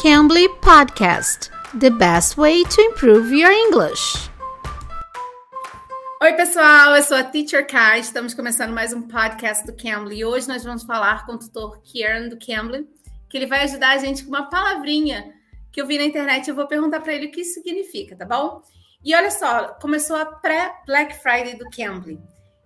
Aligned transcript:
Cambly 0.00 0.48
Podcast 0.60 1.50
The 1.74 1.90
best 1.90 2.38
way 2.38 2.62
to 2.62 2.80
improve 2.82 3.32
your 3.32 3.50
English. 3.50 4.30
Oi, 6.22 6.32
pessoal, 6.34 6.94
eu 6.94 7.02
sou 7.02 7.16
a 7.16 7.24
Teacher 7.24 7.66
Kai. 7.66 7.98
Estamos 7.98 8.32
começando 8.32 8.72
mais 8.72 8.92
um 8.92 9.02
podcast 9.02 9.66
do 9.66 9.72
Cambly. 9.72 10.24
Hoje 10.24 10.46
nós 10.46 10.62
vamos 10.62 10.84
falar 10.84 11.26
com 11.26 11.32
o 11.32 11.38
tutor 11.40 11.82
Kieran 11.82 12.28
do 12.28 12.38
Cambly, 12.38 12.88
que 13.28 13.36
ele 13.36 13.46
vai 13.46 13.64
ajudar 13.64 13.90
a 13.90 13.98
gente 13.98 14.22
com 14.22 14.28
uma 14.28 14.48
palavrinha 14.48 15.34
que 15.72 15.82
eu 15.82 15.86
vi 15.86 15.98
na 15.98 16.04
internet. 16.04 16.48
Eu 16.48 16.54
vou 16.54 16.68
perguntar 16.68 17.00
para 17.00 17.14
ele 17.14 17.26
o 17.26 17.32
que 17.32 17.40
isso 17.40 17.54
significa, 17.54 18.14
tá 18.14 18.24
bom? 18.24 18.62
E 19.04 19.12
olha 19.16 19.32
só, 19.32 19.66
começou 19.80 20.14
a 20.14 20.26
pré-Black 20.26 21.16
Friday 21.16 21.56
do 21.56 21.68
Cambly. 21.70 22.20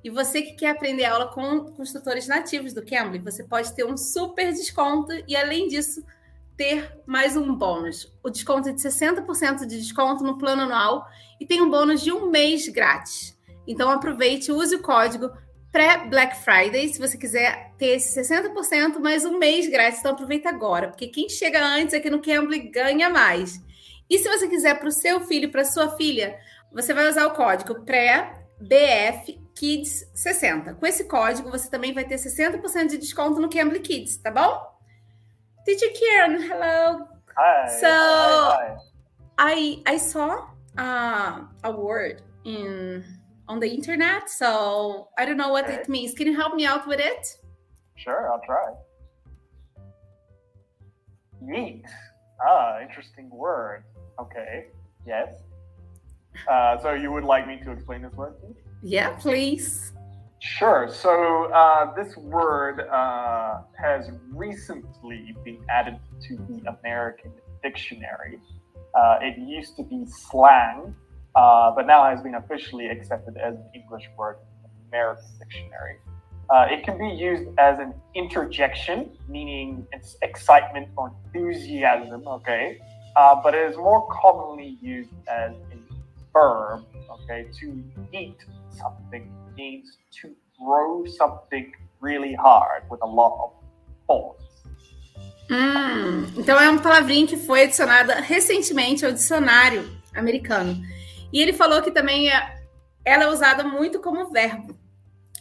E 0.05 0.11
você 0.11 0.43
que 0.43 0.53
quer 0.53 0.69
aprender 0.69 1.07
aula 1.07 1.29
com, 1.29 1.65
com 1.65 1.83
os 1.83 1.95
tutores 1.95 2.29
nativos 2.29 2.75
do 2.75 2.85
Cambly, 2.85 3.21
você 3.21 3.43
pode 3.43 3.75
ter 3.75 3.87
um 3.87 3.97
super 3.97 4.53
desconto 4.53 5.13
e, 5.27 5.35
além 5.35 5.67
disso, 5.67 6.05
ter 6.63 6.97
mais 7.05 7.37
um 7.37 7.53
bônus. 7.57 8.09
O 8.23 8.31
desconto 8.31 8.69
é 8.69 8.73
de 8.73 8.81
60% 8.81 9.67
de 9.67 9.81
desconto 9.81 10.23
no 10.23 10.39
plano 10.39 10.63
anual 10.63 11.05
e 11.41 11.45
tem 11.45 11.61
um 11.61 11.69
bônus 11.69 12.01
de 12.01 12.13
um 12.13 12.31
mês 12.31 12.69
grátis. 12.69 13.37
Então 13.67 13.91
aproveite, 13.91 14.53
use 14.53 14.77
o 14.77 14.81
código 14.81 15.29
pré-Black 15.73 16.37
Friday 16.37 16.89
se 16.89 17.01
você 17.01 17.19
quiser 17.19 17.73
ter 17.77 17.97
esse 17.97 18.17
60% 18.21 19.01
mais 19.01 19.25
um 19.25 19.39
mês 19.39 19.69
grátis. 19.69 19.99
Então 19.99 20.13
aproveita 20.13 20.51
agora, 20.51 20.87
porque 20.87 21.09
quem 21.09 21.29
chega 21.29 21.67
antes 21.67 21.95
aqui 21.95 22.09
no 22.09 22.23
Cambly 22.23 22.61
ganha 22.61 23.11
mais. 23.11 23.61
E 24.09 24.17
se 24.21 24.29
você 24.29 24.47
quiser 24.47 24.79
para 24.79 24.89
o 24.89 24.93
seu 24.93 25.19
filho, 25.23 25.51
para 25.51 25.65
sua 25.65 25.97
filha, 25.97 26.39
você 26.73 26.95
vai 26.95 27.09
usar 27.09 27.27
o 27.27 27.35
código 27.35 27.85
pré-BF 27.85 29.37
Kids 29.57 30.09
60. 30.15 30.75
Com 30.75 30.87
esse 30.87 31.09
código, 31.09 31.51
você 31.51 31.69
também 31.69 31.93
vai 31.93 32.05
ter 32.05 32.19
60% 32.19 32.87
de 32.87 32.99
desconto 32.99 33.41
no 33.41 33.51
Cambly 33.51 33.81
Kids, 33.81 34.17
tá 34.19 34.31
bom? 34.31 34.72
Teacher 35.65 35.87
Kieran, 35.95 36.43
hello. 36.43 37.07
Hi. 37.37 37.69
So 37.81 37.89
hi, 37.89 38.77
hi. 38.77 38.77
I 39.39 39.83
I 39.87 39.97
saw 39.97 40.47
uh, 40.77 41.41
a 41.65 41.71
word 41.73 42.23
in 42.45 43.05
on 43.49 43.61
the 43.61 43.69
internet, 43.69 44.29
so 44.29 45.09
I 45.19 45.25
don't 45.25 45.37
know 45.37 45.51
what 45.51 45.65
Okay. 45.65 45.75
it 45.75 45.89
means. 45.89 46.15
Can 46.15 46.27
you 46.27 46.35
help 46.37 46.55
me 46.55 46.67
out 46.67 46.87
with 46.87 47.01
it? 47.01 47.27
Sure, 47.97 48.31
I'll 48.33 48.43
try. 48.45 48.73
Yeet. 51.45 51.85
Ah, 52.47 52.81
interesting 52.81 53.31
word. 53.31 53.85
Okay. 54.19 54.67
Yes. 55.07 55.29
Uh, 56.51 56.79
so 56.79 56.95
you 56.95 57.13
would 57.13 57.25
like 57.25 57.47
me 57.47 57.61
to 57.65 57.71
explain 57.71 58.03
this 58.03 58.13
word? 58.15 58.35
please? 58.41 58.57
Yeah, 58.83 59.11
please. 59.11 59.93
Sure. 60.41 60.89
So 60.91 61.53
uh, 61.53 61.95
this 61.95 62.17
word 62.17 62.81
uh, 62.91 63.63
has 63.81 64.11
recently 64.43 65.37
been 65.45 65.61
added 65.69 65.99
to 66.27 66.37
the 66.49 66.59
American 66.75 67.33
dictionary. 67.63 68.41
Uh, 68.95 69.19
it 69.29 69.39
used 69.39 69.77
to 69.77 69.85
be 69.85 70.05
slang, 70.07 70.95
uh, 71.37 71.71
but 71.77 71.87
now 71.87 72.01
has 72.05 72.21
been 72.27 72.35
officially 72.35 72.89
accepted 72.89 73.37
as 73.37 73.55
an 73.55 73.69
English 73.75 74.07
word 74.19 74.37
in 74.65 74.71
the 74.75 74.89
American 74.91 75.31
dictionary. 75.39 75.97
Uh, 76.51 76.67
it 76.75 76.83
can 76.85 76.99
be 76.99 77.09
used 77.09 77.45
as 77.59 77.79
an 77.79 77.95
interjection, 78.15 78.97
meaning 79.29 79.87
it's 79.93 80.17
excitement 80.23 80.89
or 80.97 81.13
enthusiasm, 81.25 82.27
okay? 82.27 82.79
Uh, 83.17 83.37
but 83.43 83.55
it 83.55 83.65
is 83.71 83.77
more 83.77 84.03
commonly 84.23 84.77
used 84.83 85.15
as 85.29 85.53
a 85.77 85.79
verb, 86.33 86.85
okay? 87.15 87.47
To 87.61 87.67
eat 88.13 88.41
something 88.71 89.25
means 89.57 89.99
to 90.21 90.35
throw 90.59 91.07
something 91.07 91.73
really 92.01 92.35
hard 92.35 92.83
with 92.91 93.01
a 93.03 93.11
lot 93.21 93.33
of 93.45 93.62
force. 94.07 94.43
Hum, 95.51 96.27
então 96.37 96.59
é 96.59 96.69
uma 96.71 96.81
palavrinha 96.81 97.27
que 97.27 97.37
foi 97.37 97.65
adicionada 97.65 98.15
recentemente 98.15 99.05
ao 99.05 99.13
dicionário 99.13 99.91
americano. 100.15 100.83
E 101.33 101.41
ele 101.41 101.53
falou 101.53 101.83
que 101.83 101.91
também 101.91 102.31
é, 102.31 102.63
ela 103.05 103.25
é 103.25 103.29
usada 103.29 103.65
muito 103.65 104.01
como 104.01 104.31
verbo 104.31 104.77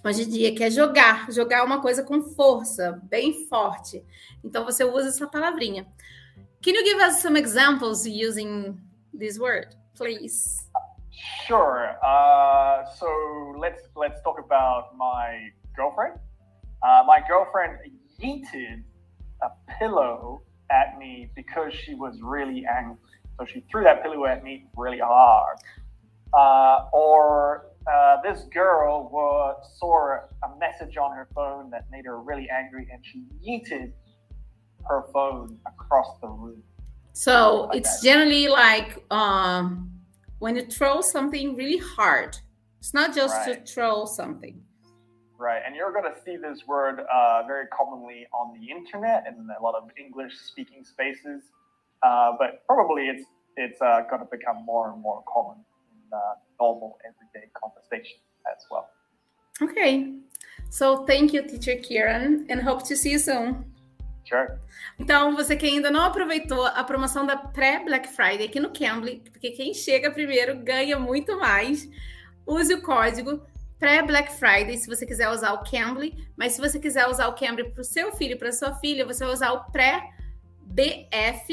hoje 0.04 0.24
em 0.24 0.30
dia, 0.30 0.56
que 0.56 0.64
é 0.64 0.70
jogar, 0.70 1.32
jogar 1.32 1.64
uma 1.64 1.82
coisa 1.82 2.04
com 2.04 2.22
força, 2.22 3.00
bem 3.04 3.48
forte. 3.48 4.04
Então 4.44 4.66
você 4.66 4.84
usa 4.84 5.10
essa 5.10 5.28
palavrinha. 5.28 5.86
Can 6.64 6.72
you 6.72 6.86
give 6.86 7.02
us 7.02 7.22
some 7.22 7.38
examples 7.38 8.06
using 8.06 8.78
this 9.18 9.40
word, 9.40 9.76
please? 9.96 10.68
Sure. 11.48 11.98
Uh, 12.04 12.86
so 12.98 13.08
let's 13.58 13.84
let's 13.96 14.22
talk 14.24 14.40
about 14.40 14.96
my 14.96 15.52
girlfriend. 15.76 16.20
Uh, 16.84 17.04
my 17.06 17.22
girlfriend 17.28 17.80
yeeted 18.22 18.84
a 19.42 19.50
pillow 19.80 20.44
at 20.72 20.98
me 20.98 21.30
because 21.36 21.74
she 21.74 21.96
was 21.96 22.20
really 22.22 22.66
angry. 22.66 22.98
So 23.40 23.46
she 23.46 23.62
threw 23.72 23.84
that 23.84 24.04
pillow 24.04 24.26
at 24.26 24.44
me 24.44 24.68
really 24.78 25.00
hard. 25.00 25.58
Uh, 26.34 26.86
or 26.94 27.68
uh, 27.92 28.18
this 28.24 28.44
girl 28.54 29.10
wa 29.12 29.56
saw 29.80 30.18
a 30.44 30.58
message 30.60 30.96
on 30.98 31.16
her 31.16 31.28
phone 31.36 31.70
that 31.72 31.90
made 31.92 32.06
her 32.06 32.22
really 32.22 32.48
angry, 32.50 32.88
and 32.92 33.04
she 33.06 33.24
yeeted 33.46 33.92
her 34.88 35.04
phone 35.14 35.58
across 35.68 36.20
the 36.22 36.28
room. 36.28 36.64
So 37.14 37.64
Like 37.64 37.80
it's 37.80 38.00
that. 38.02 38.06
generally 38.08 38.48
like 38.48 39.04
um, 39.12 39.92
when 40.40 40.56
you 40.56 40.66
throw 40.66 41.02
something 41.02 41.56
really 41.56 41.78
hard. 41.96 42.38
It's 42.80 42.94
not 42.94 43.14
just 43.14 43.36
Right. 43.48 43.64
to 43.66 43.74
throw 43.74 44.06
something. 44.06 44.60
Right, 45.42 45.64
and 45.66 45.76
you're 45.76 45.92
going 45.92 46.06
to 46.06 46.22
see 46.24 46.38
this 46.38 46.68
word 46.68 47.00
uh, 47.12 47.42
very 47.48 47.66
commonly 47.78 48.28
on 48.32 48.54
the 48.54 48.70
internet 48.70 49.24
and 49.26 49.36
in 49.38 49.48
a 49.50 49.64
lot 49.64 49.74
of 49.74 49.90
English-speaking 49.98 50.86
spaces, 50.86 51.42
uh, 52.04 52.34
but 52.38 52.64
probably 52.68 53.04
it's 53.08 53.26
it's 53.58 53.82
uh, 53.82 54.02
going 54.08 54.22
to 54.22 54.30
become 54.30 54.64
more 54.64 54.92
and 54.92 55.02
more 55.02 55.24
common 55.26 55.58
in 55.92 56.02
uh, 56.14 56.36
normal 56.60 57.00
everyday 57.10 57.48
conversation 57.62 58.20
as 58.54 58.62
well. 58.70 58.88
Okay. 59.64 60.14
So 60.70 61.06
thank 61.08 61.34
you, 61.34 61.42
teacher 61.42 61.78
Kieran, 61.82 62.46
and 62.48 62.62
hope 62.62 62.84
to 62.90 62.96
see 62.96 63.14
you 63.14 63.20
soon. 63.20 63.66
Sure. 64.24 64.60
Então, 65.00 65.36
você 65.36 65.56
que 65.58 65.66
ainda 65.66 65.90
não 65.90 66.04
aproveitou 66.04 66.68
a 66.68 66.84
promoção 66.84 67.26
da 67.26 67.36
pré-Black 67.36 68.10
Friday 68.10 68.46
aqui 68.46 68.60
no 68.60 68.70
Cambly, 68.70 69.24
porque 69.32 69.50
quem 69.50 69.74
chega 69.74 70.12
primeiro 70.12 70.56
ganha 70.60 71.00
muito 71.00 71.36
mais, 71.40 71.90
use 72.46 72.72
o 72.76 72.82
código 72.84 73.42
pré-Black 73.82 74.32
Friday 74.34 74.78
se 74.78 74.88
você 74.88 75.06
quiser 75.08 75.28
usar 75.30 75.54
o 75.54 75.64
Cambly, 75.64 76.16
mas 76.38 76.54
se 76.54 76.62
você 76.62 76.80
quiser 76.80 77.08
usar 77.08 77.28
o 77.28 77.34
Cambly 77.34 77.72
para 77.72 77.82
o 77.82 77.84
seu 77.84 78.14
filho, 78.14 78.38
para 78.38 78.52
sua 78.52 78.76
filha, 78.76 79.04
você 79.06 79.26
vai 79.26 79.34
usar 79.34 79.52
o 79.54 79.72
pré-BF 79.72 81.52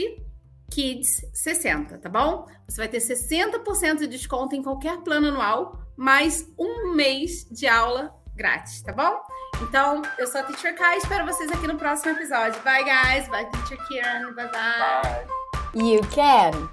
Kids 0.70 1.24
60, 1.32 1.96
tá 1.96 2.08
bom? 2.10 2.46
Você 2.68 2.76
vai 2.76 2.88
ter 2.88 2.98
60% 2.98 4.00
de 4.00 4.06
desconto 4.06 4.54
em 4.54 4.62
qualquer 4.62 4.98
plano 4.98 5.28
anual, 5.28 5.80
mais 5.96 6.46
um 6.58 6.94
mês 6.94 7.46
de 7.50 7.66
aula 7.66 8.14
grátis, 8.36 8.82
tá 8.82 8.92
bom? 8.92 9.18
Então, 9.62 10.02
eu 10.18 10.26
sou 10.26 10.42
a 10.42 10.44
Teacher 10.44 10.76
Kai, 10.76 10.98
espero 10.98 11.24
vocês 11.24 11.50
aqui 11.50 11.66
no 11.66 11.76
próximo 11.76 12.12
episódio. 12.12 12.60
Bye, 12.62 12.84
guys. 12.84 13.26
Bye, 13.28 13.50
Teacher 13.50 13.78
Kieran. 13.88 14.34
Bye, 14.34 14.50
bye. 14.52 15.02
Bye. 15.02 15.82
You 15.82 16.00
can. 16.14 16.68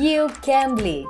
You 0.00 0.28
can. 0.40 1.04